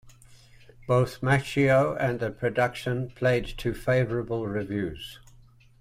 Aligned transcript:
Both 0.87 1.21
Macchio 1.21 1.95
and 1.95 2.19
the 2.19 2.31
production 2.31 3.09
played 3.11 3.45
to 3.59 3.75
favorable 3.75 4.47
reviews. 4.47 5.19